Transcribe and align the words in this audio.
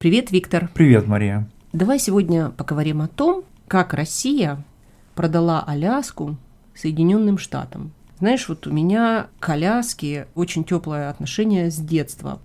Привет, 0.00 0.30
Виктор. 0.30 0.70
Привет, 0.74 1.08
Мария. 1.08 1.48
Давай 1.72 1.98
сегодня 1.98 2.50
поговорим 2.50 3.02
о 3.02 3.08
том, 3.08 3.42
как 3.66 3.94
Россия 3.94 4.64
продала 5.16 5.64
Аляску 5.66 6.36
Соединенным 6.72 7.36
Штатам. 7.36 7.90
Знаешь, 8.20 8.48
вот 8.48 8.68
у 8.68 8.72
меня 8.72 9.26
к 9.40 9.48
Аляске 9.48 10.28
очень 10.36 10.62
теплое 10.62 11.10
отношение 11.10 11.72
с 11.72 11.78
детства. 11.78 12.38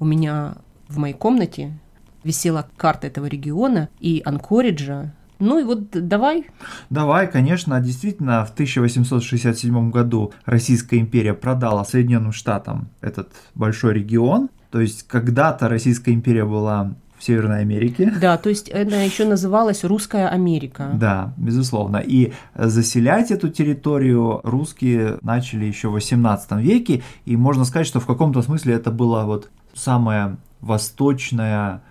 У 0.00 0.04
меня 0.04 0.56
в 0.88 0.98
моей 0.98 1.14
комнате 1.14 1.78
висела 2.24 2.68
карта 2.76 3.06
этого 3.06 3.26
региона 3.26 3.88
и 4.00 4.20
Анкориджа. 4.24 5.14
Ну 5.38 5.60
и 5.60 5.62
вот 5.62 5.90
давай. 5.90 6.46
Давай, 6.90 7.30
конечно, 7.30 7.80
действительно, 7.80 8.44
в 8.44 8.50
1867 8.50 9.90
году 9.92 10.32
Российская 10.44 10.98
империя 10.98 11.34
продала 11.34 11.84
Соединенным 11.84 12.32
Штатам 12.32 12.88
этот 13.00 13.30
большой 13.54 13.94
регион. 13.94 14.48
То 14.70 14.80
есть 14.80 15.06
когда-то 15.06 15.68
Российская 15.68 16.12
империя 16.12 16.44
была 16.44 16.94
в 17.18 17.24
Северной 17.24 17.60
Америке. 17.60 18.12
Да, 18.20 18.36
то 18.36 18.48
есть 18.48 18.68
это 18.68 18.96
еще 18.96 19.24
называлась 19.24 19.84
Русская 19.84 20.28
Америка. 20.28 20.90
Да, 20.94 21.32
безусловно. 21.36 21.96
И 21.96 22.32
заселять 22.54 23.30
эту 23.30 23.48
территорию 23.48 24.40
русские 24.44 25.18
начали 25.22 25.64
еще 25.64 25.88
в 25.88 25.92
18 25.92 26.52
веке, 26.52 27.02
и 27.24 27.36
можно 27.36 27.64
сказать, 27.64 27.86
что 27.86 28.00
в 28.00 28.06
каком-то 28.06 28.42
смысле 28.42 28.74
это 28.74 28.90
было 28.90 29.24
вот 29.24 29.50
самая 29.74 30.36
восточная 30.60 31.82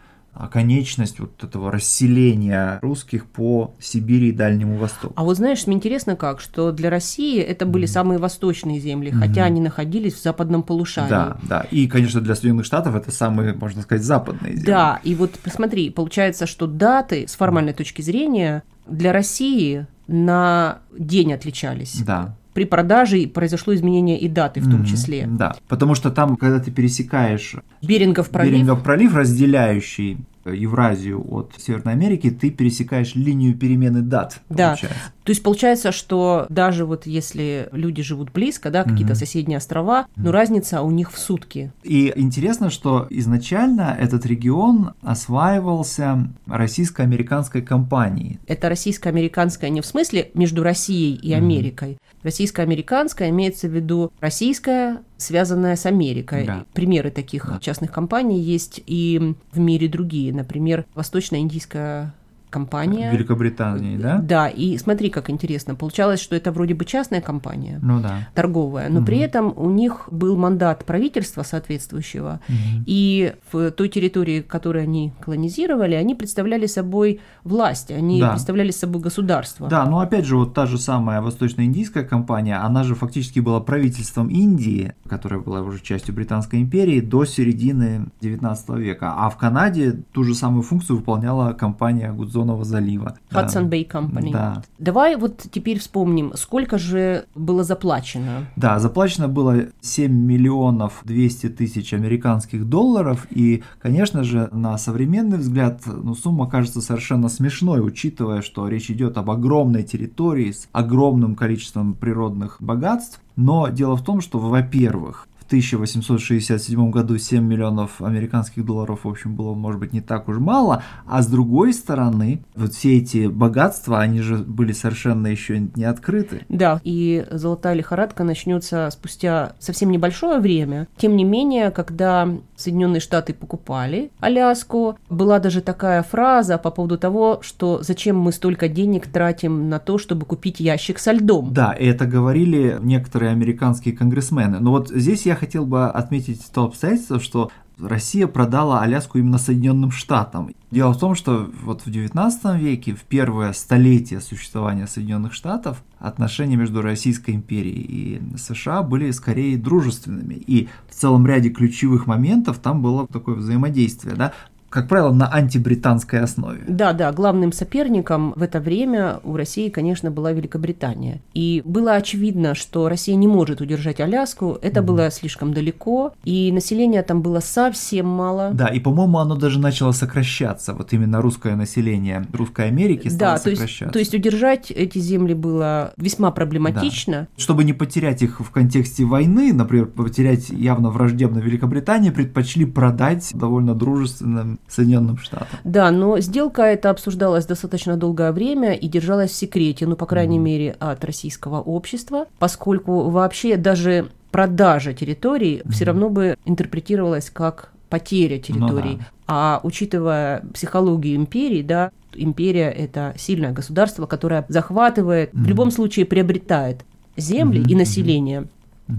конечность 0.52 1.20
вот 1.20 1.44
этого 1.44 1.72
расселения 1.72 2.80
русских 2.82 3.26
по 3.26 3.74
Сибири 3.80 4.30
и 4.30 4.32
Дальнему 4.32 4.78
Востоку. 4.78 5.14
А 5.16 5.24
вот 5.24 5.38
знаешь, 5.38 5.66
мне 5.66 5.78
интересно 5.78 6.16
как, 6.16 6.42
что 6.42 6.72
для 6.72 6.90
России 6.90 7.40
это 7.40 7.66
были 7.66 7.86
mm-hmm. 7.86 7.92
самые 7.92 8.20
восточные 8.20 8.80
земли, 8.80 9.12
mm-hmm. 9.12 9.20
хотя 9.20 9.46
они 9.46 9.62
находились 9.62 10.14
в 10.14 10.22
западном 10.22 10.64
полушарии. 10.64 11.10
Да, 11.10 11.38
да. 11.44 11.62
И, 11.72 11.88
конечно, 11.88 12.22
для 12.22 12.36
Соединенных 12.36 12.66
Штатов 12.66 12.96
это 12.96 13.12
самые, 13.12 13.54
можно 13.54 13.82
сказать, 13.82 14.04
западные 14.04 14.54
земли. 14.54 14.66
Да, 14.66 15.00
и 15.04 15.16
вот 15.16 15.32
посмотри, 15.44 15.90
получается, 15.90 16.46
что 16.46 16.68
даты 16.68 17.28
с 17.28 17.36
формальной 17.36 17.74
точки 17.74 18.02
зрения 18.02 18.64
для 18.88 19.14
России 19.14 19.88
на 20.08 20.80
день 20.98 21.34
отличались. 21.34 22.02
Да 22.02 22.36
при 22.56 22.64
продаже 22.64 23.28
произошло 23.28 23.76
изменение 23.76 24.18
и 24.18 24.30
даты 24.30 24.62
в 24.62 24.64
том 24.64 24.82
mm-hmm, 24.82 24.86
числе. 24.86 25.28
Да, 25.30 25.58
потому 25.68 25.94
что 25.94 26.10
там, 26.10 26.38
когда 26.38 26.62
ты 26.62 26.72
пересекаешь 26.72 27.56
Берингов 27.82 28.30
пролив, 28.30 28.54
Берингов 28.54 28.82
пролив 28.82 29.14
разделяющий 29.14 30.20
Евразию 30.46 31.26
от 31.34 31.54
Северной 31.58 31.94
Америки, 31.94 32.30
ты 32.30 32.52
пересекаешь 32.52 33.16
линию 33.16 33.56
перемены 33.56 34.02
дат. 34.02 34.40
Да. 34.50 34.76
То 34.76 35.32
есть 35.32 35.42
получается, 35.42 35.92
что 35.92 36.46
даже 36.50 36.86
вот 36.86 37.08
если 37.08 37.68
люди 37.72 38.04
живут 38.04 38.32
близко, 38.32 38.70
да, 38.70 38.84
какие-то 38.84 39.14
угу. 39.14 39.20
соседние 39.20 39.58
острова, 39.58 40.06
но 40.16 40.32
разница 40.32 40.82
у 40.82 40.92
них 40.92 41.12
в 41.12 41.18
сутки. 41.18 41.72
И 41.84 42.14
интересно, 42.16 42.70
что 42.70 43.08
изначально 43.10 43.98
этот 44.00 44.26
регион 44.26 44.94
осваивался 45.02 46.30
российско-американской 46.46 47.62
компанией. 47.62 48.40
Это 48.48 48.70
российско-американская 48.70 49.70
не 49.70 49.82
в 49.82 49.86
смысле 49.86 50.30
между 50.36 50.62
Россией 50.64 51.16
и 51.16 51.34
Америкой. 51.34 51.98
Российско-американская 52.26 53.30
имеется 53.30 53.68
в 53.68 53.72
виду 53.72 54.12
российская, 54.20 55.04
связанная 55.18 55.76
с 55.76 55.86
Америкой. 55.86 56.46
Да. 56.46 56.66
Примеры 56.74 57.12
таких 57.12 57.48
да. 57.48 57.60
частных 57.60 57.92
компаний 57.92 58.42
есть 58.42 58.82
и 58.88 59.36
в 59.52 59.60
мире 59.60 59.88
другие. 59.88 60.34
Например, 60.34 60.88
Восточно-Индийская 60.96 62.16
компания. 62.56 63.12
Великобритании, 63.12 63.98
да? 63.98 64.20
Да, 64.24 64.48
и 64.48 64.78
смотри, 64.78 65.10
как 65.10 65.30
интересно. 65.30 65.76
Получалось, 65.76 66.22
что 66.22 66.38
это 66.38 66.54
вроде 66.54 66.74
бы 66.74 66.86
частная 66.86 67.20
компания, 67.20 67.80
ну, 67.82 68.00
да. 68.00 68.30
торговая, 68.34 68.88
но 68.90 69.00
угу. 69.00 69.08
при 69.08 69.18
этом 69.18 69.54
у 69.58 69.70
них 69.70 70.08
был 70.10 70.38
мандат 70.38 70.86
правительства 70.86 71.44
соответствующего, 71.44 72.40
угу. 72.48 72.84
и 72.86 73.34
в 73.52 73.72
той 73.72 73.90
территории, 73.90 74.40
которую 74.40 74.84
они 74.84 75.12
колонизировали, 75.20 75.96
они 75.96 76.16
представляли 76.16 76.66
собой 76.68 77.20
власть, 77.44 77.92
они 77.92 78.22
да. 78.22 78.32
представляли 78.32 78.72
собой 78.72 79.02
государство. 79.02 79.68
Да, 79.68 79.86
но 79.86 80.00
опять 80.00 80.26
же, 80.26 80.38
вот 80.38 80.54
та 80.54 80.66
же 80.66 80.78
самая 80.78 81.22
Восточно-Индийская 81.22 82.06
компания, 82.06 82.56
она 82.56 82.84
же 82.84 82.96
фактически 82.96 83.42
была 83.42 83.60
правительством 83.60 84.30
Индии, 84.30 84.94
которая 85.10 85.42
была 85.42 85.62
уже 85.62 85.82
частью 85.82 86.16
Британской 86.16 86.62
империи, 86.62 87.02
до 87.02 87.26
середины 87.26 88.06
19 88.22 88.70
века, 88.78 89.14
а 89.18 89.30
в 89.30 89.36
Канаде 89.36 89.92
ту 90.14 90.24
же 90.24 90.34
самую 90.34 90.64
функцию 90.64 90.98
выполняла 90.98 91.52
компания 91.52 92.14
Гудзон 92.14 92.45
Зеленого 92.46 92.64
залива. 92.64 93.18
Hudson 93.32 93.70
Bay 93.70 93.88
Company. 93.90 94.32
Да. 94.32 94.64
Давай 94.78 95.16
вот 95.16 95.44
теперь 95.52 95.80
вспомним, 95.80 96.34
сколько 96.36 96.78
же 96.78 97.26
было 97.36 97.64
заплачено? 97.64 98.48
Да, 98.56 98.80
заплачено 98.80 99.28
было 99.28 99.66
7 99.82 100.12
миллионов 100.12 101.02
200 101.04 101.50
тысяч 101.50 101.94
американских 101.94 102.68
долларов, 102.68 103.28
и, 103.32 103.64
конечно 103.82 104.24
же, 104.24 104.50
на 104.52 104.78
современный 104.78 105.38
взгляд, 105.38 105.82
ну, 105.86 106.16
сумма 106.16 106.50
кажется 106.50 106.82
совершенно 106.82 107.30
смешной, 107.30 107.86
учитывая, 107.86 108.42
что 108.42 108.68
речь 108.68 108.92
идет 108.92 109.18
об 109.18 109.32
огромной 109.32 109.84
территории 109.84 110.52
с 110.52 110.68
огромным 110.72 111.36
количеством 111.36 111.94
природных 111.94 112.58
богатств, 112.60 113.22
но 113.36 113.68
дело 113.70 113.96
в 113.96 114.04
том, 114.04 114.22
что, 114.22 114.40
во-первых, 114.40 115.28
в 115.46 115.48
1867 115.48 116.90
году 116.90 117.18
7 117.18 117.44
миллионов 117.44 118.02
американских 118.02 118.66
долларов, 118.66 119.02
в 119.04 119.08
общем, 119.08 119.36
было, 119.36 119.54
может 119.54 119.80
быть, 119.80 119.94
не 119.94 120.02
так 120.02 120.28
уж 120.28 120.38
мало, 120.38 120.84
а 121.06 121.22
с 121.22 121.28
другой 121.28 121.74
стороны, 121.74 122.44
вот 122.56 122.74
все 122.74 122.98
эти 122.98 123.28
богатства, 123.28 124.00
они 124.00 124.22
же 124.22 124.38
были 124.38 124.72
совершенно 124.72 125.28
еще 125.28 125.60
не 125.76 125.84
открыты. 125.84 126.46
Да, 126.50 126.82
и 126.84 127.26
золотая 127.30 127.76
лихорадка 127.76 128.24
начнется 128.24 128.90
спустя 128.92 129.54
совсем 129.60 129.92
небольшое 129.92 130.40
время. 130.40 130.88
Тем 130.98 131.16
не 131.16 131.24
менее, 131.24 131.70
когда 131.70 132.28
Соединенные 132.56 133.00
Штаты 133.00 133.34
покупали 133.34 134.12
Аляску, 134.20 134.98
была 135.10 135.40
даже 135.40 135.62
такая 135.62 136.04
фраза 136.04 136.58
по 136.58 136.72
поводу 136.72 136.98
того, 136.98 137.40
что 137.42 137.82
зачем 137.82 138.18
мы 138.18 138.32
столько 138.32 138.68
денег 138.68 139.08
тратим 139.08 139.70
на 139.70 139.80
то, 139.80 139.98
чтобы 139.98 140.26
купить 140.26 140.60
ящик 140.60 141.00
со 141.00 141.12
льдом. 141.12 141.54
Да, 141.54 141.76
это 141.78 142.06
говорили 142.06 142.78
некоторые 142.82 143.32
американские 143.32 143.96
конгрессмены. 143.96 144.60
Но 144.60 144.72
вот 144.72 144.90
здесь 144.90 145.26
я 145.26 145.36
хотел 145.36 145.66
бы 145.66 145.88
отметить 145.90 146.42
то 146.54 146.66
обстоятельство, 146.66 147.20
что 147.20 147.52
Россия 147.80 148.28
продала 148.28 148.82
Аляску 148.82 149.18
именно 149.18 149.38
Соединенным 149.38 149.92
Штатам. 149.92 150.52
Дело 150.72 150.94
в 150.94 151.00
том, 151.00 151.16
что 151.16 151.50
вот 151.64 151.82
в 151.82 151.88
XIX 151.88 152.58
веке, 152.58 152.94
в 152.94 153.04
первое 153.04 153.54
столетие 153.54 154.22
существования 154.22 154.88
Соединенных 154.88 155.34
Штатов, 155.34 155.84
отношения 156.00 156.56
между 156.56 156.82
Российской 156.82 157.32
империей 157.32 157.82
и 157.82 158.38
США 158.38 158.82
были 158.82 159.12
скорее 159.12 159.58
дружественными. 159.58 160.36
И 160.36 160.70
в 160.90 160.94
целом 160.94 161.26
ряде 161.26 161.50
ключевых 161.50 162.08
моментов 162.08 162.60
там 162.60 162.82
было 162.82 163.08
такое 163.08 163.36
взаимодействие. 163.36 164.16
Да? 164.16 164.34
Как 164.76 164.90
правило, 164.90 165.14
на 165.14 165.32
антибританской 165.32 166.20
основе. 166.20 166.62
Да, 166.68 166.92
да, 166.92 167.14
главным 167.14 167.54
соперником 167.54 168.34
в 168.36 168.44
это 168.44 168.60
время 168.60 169.22
у 169.24 169.38
России, 169.38 169.70
конечно, 169.70 170.12
была 170.12 170.34
Великобритания. 170.34 171.22
И 171.34 171.62
было 171.64 171.94
очевидно, 171.94 172.56
что 172.56 172.90
Россия 172.90 173.16
не 173.16 173.28
может 173.28 173.62
удержать 173.62 174.02
Аляску, 174.02 174.58
это 174.62 174.82
mm 174.82 174.86
было 174.86 175.10
слишком 175.10 175.54
далеко, 175.54 176.14
и 176.26 176.52
населения 176.52 177.02
там 177.02 177.22
было 177.22 177.40
совсем 177.40 178.06
мало. 178.08 178.52
Да, 178.54 178.68
и, 178.68 178.80
по-моему, 178.80 179.18
оно 179.18 179.36
даже 179.36 179.60
начало 179.60 179.94
сокращаться, 179.94 180.74
вот 180.74 180.94
именно 180.94 181.22
русское 181.22 181.56
население 181.56 182.28
Русской 182.34 182.68
Америки 182.68 183.08
стало 183.08 183.34
да, 183.34 183.38
сокращаться. 183.38 183.86
Есть, 183.86 183.94
то 183.94 184.00
есть 184.00 184.14
удержать 184.14 184.72
эти 184.72 185.00
земли 185.00 185.34
было 185.34 185.94
весьма 185.98 186.32
проблематично. 186.32 187.14
Да. 187.22 187.28
Чтобы 187.42 187.64
не 187.64 187.74
потерять 187.74 188.22
их 188.22 188.42
в 188.42 188.52
контексте 188.52 189.06
войны, 189.06 189.54
например, 189.54 189.88
потерять 189.88 190.50
явно 190.50 190.90
враждебно 190.90 191.40
Великобритании, 191.40 192.10
предпочли 192.10 192.66
продать 192.66 193.32
довольно 193.34 193.74
дружественным 193.74 194.60
Соединенным 194.68 195.18
Штатам. 195.18 195.48
Да, 195.64 195.92
но 195.92 196.20
сделка 196.20 196.64
эта 196.64 196.90
обсуждалась 196.90 197.46
достаточно 197.46 197.98
долгое 197.98 198.32
время 198.32 198.74
и 198.74 198.88
держалась 198.88 199.32
в 199.32 199.36
секрете, 199.36 199.86
ну, 199.86 199.96
по 199.96 200.06
крайней 200.06 200.40
mm. 200.40 200.42
мере, 200.42 200.76
от 200.80 201.06
российского 201.06 201.62
общества, 201.62 202.26
поскольку 202.40 203.10
вообще 203.10 203.58
даже 203.58 204.10
продажа 204.32 204.94
территорий 204.94 205.62
mm. 205.64 205.72
все 205.72 205.86
равно 205.86 206.10
бы 206.10 206.38
интерпретировалась 206.46 207.30
как 207.30 207.72
потеря 207.90 208.40
территорий. 208.40 208.94
Ну, 208.94 208.98
да. 208.98 209.06
А 209.28 209.60
учитывая 209.64 210.44
психологию 210.54 211.16
империи, 211.16 211.62
да, 211.62 211.92
империя 212.14 212.70
это 212.72 213.14
сильное 213.18 213.52
государство, 213.52 214.06
которое 214.06 214.46
захватывает, 214.50 215.34
mm. 215.34 215.44
в 215.44 215.48
любом 215.48 215.72
случае 215.72 216.06
приобретает 216.06 216.84
земли 217.18 217.62
mm-hmm. 217.62 217.72
и 217.72 217.76
население. 217.76 218.48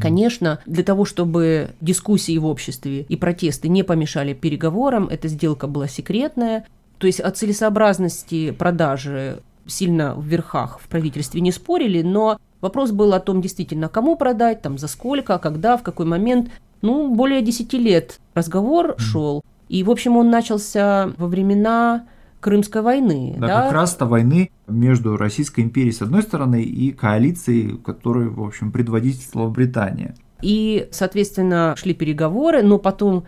Конечно, 0.01 0.59
для 0.67 0.83
того, 0.83 1.05
чтобы 1.05 1.71
дискуссии 1.81 2.37
в 2.39 2.47
обществе 2.47 3.03
и 3.03 3.17
протесты 3.17 3.69
не 3.69 3.85
помешали 3.85 4.35
переговорам, 4.35 5.09
эта 5.09 5.29
сделка 5.29 5.67
была 5.69 5.87
секретная. 5.87 6.67
То 6.99 7.07
есть 7.07 7.21
о 7.21 7.31
целесообразности 7.31 8.51
продажи 8.51 9.43
сильно 9.67 10.15
в 10.15 10.25
верхах 10.25 10.81
в 10.81 10.89
правительстве 10.89 11.41
не 11.41 11.53
спорили, 11.53 12.03
но 12.03 12.39
вопрос 12.61 12.91
был 12.91 13.13
о 13.13 13.21
том, 13.21 13.41
действительно, 13.41 13.89
кому 13.89 14.17
продать, 14.17 14.63
там, 14.63 14.79
за 14.79 14.89
сколько, 14.89 15.39
когда, 15.39 15.77
в 15.77 15.83
какой 15.83 16.07
момент. 16.07 16.51
Ну, 16.83 17.15
более 17.15 17.43
10 17.43 17.73
лет 17.75 18.21
разговор 18.35 18.97
шел. 18.99 19.45
И, 19.69 19.83
в 19.83 19.91
общем, 19.91 20.17
он 20.17 20.31
начался 20.31 21.11
во 21.17 21.27
времена 21.27 22.05
Крымской 22.41 22.83
войны. 22.83 23.35
Да, 23.39 23.47
да? 23.47 23.63
как 23.65 23.73
раз-то 23.73 24.07
войны 24.07 24.51
между 24.69 25.17
Российской 25.17 25.61
империей 25.61 25.93
с 25.93 26.03
одной 26.03 26.23
стороны 26.23 26.63
и 26.63 26.93
коалицией, 26.93 27.79
которой, 27.79 28.29
в 28.29 28.43
общем, 28.43 28.73
предводительствовала 28.73 29.49
Британия. 29.49 30.15
И, 30.43 30.89
соответственно, 30.91 31.75
шли 31.77 31.95
переговоры, 31.95 32.63
но 32.63 32.79
потом 32.79 33.25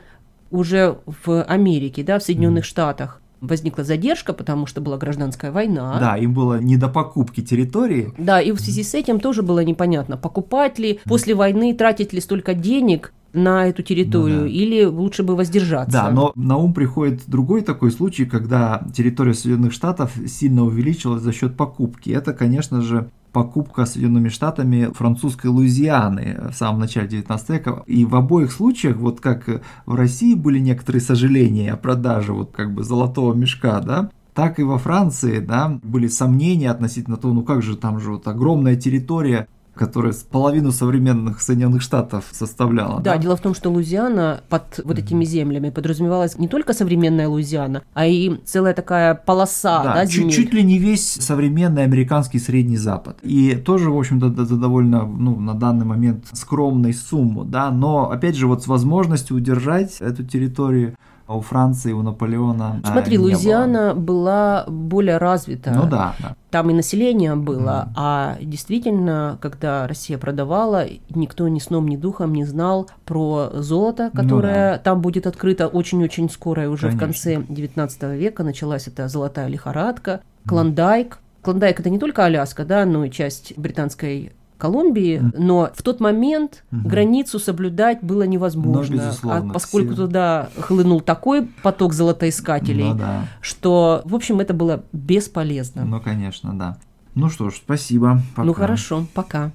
уже 0.51 0.99
в 1.07 1.43
Америке, 1.43 2.03
да, 2.03 2.19
в 2.19 2.23
Соединенных 2.23 2.65
mm. 2.65 2.69
Штатах 2.69 3.21
возникла 3.41 3.85
задержка, 3.85 4.33
потому 4.33 4.67
что 4.67 4.81
была 4.81 4.97
гражданская 4.97 5.53
война. 5.53 5.99
Да, 6.01 6.17
им 6.17 6.35
было 6.35 6.61
не 6.61 6.77
до 6.77 6.89
покупки 6.89 7.41
территории. 7.41 8.13
Да, 8.19 8.41
и 8.41 8.53
в 8.53 8.61
связи 8.61 8.83
с 8.83 8.95
этим 8.95 9.21
тоже 9.21 9.43
было 9.43 9.65
непонятно, 9.65 10.17
покупать 10.17 10.79
ли 10.79 11.01
после 11.05 11.35
войны, 11.35 11.75
тратить 11.75 12.13
ли 12.13 12.21
столько 12.21 12.55
денег 12.55 13.13
на 13.33 13.67
эту 13.67 13.83
территорию, 13.83 14.41
ну, 14.41 14.45
да. 14.45 14.51
или 14.51 14.85
лучше 14.85 15.23
бы 15.23 15.37
воздержаться. 15.37 15.93
Да, 15.93 16.11
но 16.11 16.33
на 16.35 16.57
ум 16.57 16.73
приходит 16.73 17.23
другой 17.27 17.63
такой 17.63 17.91
случай, 17.91 18.25
когда 18.25 18.83
территория 18.95 19.35
Соединенных 19.35 19.73
Штатов 19.73 20.13
сильно 20.27 20.65
увеличилась 20.65 21.23
за 21.23 21.33
счет 21.33 21.57
покупки. 21.57 22.11
Это, 22.11 22.33
конечно 22.33 22.81
же, 22.81 23.11
покупка 23.33 23.87
Соединенными 23.87 24.29
Штатами 24.29 24.91
французской 24.95 25.49
Луизианы 25.49 26.49
в 26.51 26.55
самом 26.55 26.81
начале 26.81 27.09
19 27.09 27.49
века. 27.51 27.83
И 27.87 28.05
в 28.05 28.15
обоих 28.17 28.51
случаях, 28.53 28.97
вот 28.97 29.21
как 29.21 29.47
в 29.87 29.95
России 29.95 30.35
были 30.35 30.59
некоторые 30.59 31.03
сожаления 31.03 31.73
о 31.73 31.77
продаже 31.77 32.33
вот 32.33 32.53
как 32.53 32.73
бы 32.73 32.83
золотого 32.83 33.35
мешка, 33.35 33.81
да, 33.81 34.11
так 34.35 34.59
и 34.61 34.63
во 34.63 34.79
Франции, 34.79 35.41
да, 35.41 35.81
были 35.83 36.07
сомнения 36.07 36.71
относительно 36.71 37.17
того, 37.17 37.35
ну 37.35 37.43
как 37.43 37.63
же 37.63 37.77
там 37.77 38.01
же 38.01 38.13
вот 38.13 38.29
огромная 38.29 38.77
территория 38.77 39.49
которая 39.79 40.13
половину 40.31 40.73
современных 40.73 41.41
Соединенных 41.41 41.83
Штатов 41.83 42.25
составляла. 42.31 43.01
Да, 43.01 43.15
да, 43.15 43.19
дело 43.19 43.37
в 43.37 43.41
том, 43.41 43.55
что 43.55 43.71
Луизиана 43.71 44.43
под 44.49 44.81
вот 44.85 44.99
этими 44.99 45.25
землями 45.25 45.71
подразумевалась 45.71 46.39
не 46.39 46.49
только 46.49 46.75
современная 46.75 47.29
Луизиана, 47.29 47.83
а 47.95 48.07
и 48.07 48.37
целая 48.45 48.75
такая 48.75 49.15
полоса, 49.15 49.83
да, 49.83 49.95
да 49.95 50.07
чуть, 50.07 50.33
чуть 50.33 50.53
ли 50.53 50.63
не 50.63 50.79
весь 50.79 51.07
современный 51.07 51.85
американский 51.85 52.39
Средний 52.39 52.77
Запад. 52.77 53.19
И 53.23 53.55
тоже, 53.55 53.91
в 53.91 53.97
общем-то, 53.97 54.29
это 54.29 54.57
довольно, 54.57 55.07
ну, 55.07 55.39
на 55.39 55.55
данный 55.55 55.87
момент 55.87 56.27
скромной 56.33 56.93
сумму, 56.93 57.45
да, 57.45 57.71
но, 57.71 58.11
опять 58.11 58.37
же, 58.37 58.47
вот 58.47 58.63
с 58.63 58.67
возможностью 58.67 59.37
удержать 59.37 59.97
эту 60.01 60.25
территорию 60.25 60.97
а 61.29 61.37
у 61.37 61.43
Франции, 61.43 61.93
у 61.93 62.01
Наполеона. 62.01 62.81
Смотри, 62.85 63.19
Луизиана 63.19 63.93
было. 63.95 64.65
была 64.65 64.65
более 64.67 65.19
развита. 65.19 65.73
Ну 65.73 65.83
да, 65.83 66.15
да. 66.19 66.37
Там 66.51 66.71
и 66.71 66.73
население 66.73 67.37
было, 67.37 67.89
mm. 67.89 67.93
а 67.97 68.37
действительно, 68.41 69.37
когда 69.43 69.87
Россия 69.87 70.17
продавала, 70.17 70.87
никто 71.11 71.47
ни 71.47 71.59
сном, 71.59 71.87
ни 71.87 71.99
духом 71.99 72.33
не 72.33 72.47
знал 72.47 72.89
про 73.05 73.51
золото, 73.53 74.11
которое 74.15 74.71
ну, 74.71 74.77
да. 74.77 74.79
там 74.79 75.03
будет 75.03 75.27
открыто 75.27 75.69
очень-очень 75.69 76.31
скоро, 76.31 76.65
и 76.65 76.67
уже 76.67 76.87
Конечно. 76.87 76.97
в 76.97 77.01
конце 77.01 77.43
19 77.47 78.03
века 78.19 78.43
началась 78.43 78.89
эта 78.89 79.07
золотая 79.09 79.49
лихорадка, 79.49 80.23
Клондайк. 80.47 81.19
Клондайк 81.43 81.79
это 81.79 81.91
не 81.91 81.99
только 81.99 82.25
Аляска, 82.25 82.65
да, 82.65 82.87
но 82.87 83.05
и 83.05 83.11
часть 83.11 83.53
британской 83.59 84.33
Колумбии, 84.59 85.23
но 85.35 85.71
в 85.75 85.83
тот 85.83 86.01
момент 86.01 86.65
угу. 86.73 86.89
границу 86.89 87.39
соблюдать 87.39 88.03
было 88.03 88.25
невозможно, 88.25 89.15
ну, 89.23 89.31
а 89.31 89.41
поскольку 89.53 89.95
все. 89.95 90.03
туда 90.07 90.49
хлынул 90.59 91.01
такой 91.01 91.49
поток 91.63 91.93
золотоискателей, 91.95 92.85
ну, 92.85 92.95
да. 92.95 93.25
что, 93.41 94.03
в 94.05 94.15
общем, 94.15 94.41
это 94.41 94.55
было 94.55 94.83
бесполезно. 94.93 95.85
Ну, 95.85 96.01
конечно, 96.01 96.53
да. 96.53 96.79
Ну 97.15 97.31
что 97.31 97.51
ж, 97.51 97.55
спасибо. 97.55 98.21
Пока. 98.37 98.47
Ну 98.47 98.53
хорошо, 98.53 99.07
пока. 99.15 99.53